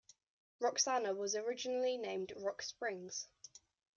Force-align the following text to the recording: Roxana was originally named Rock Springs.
Roxana 0.59 1.13
was 1.13 1.35
originally 1.35 1.95
named 1.95 2.33
Rock 2.35 2.63
Springs. 2.63 3.27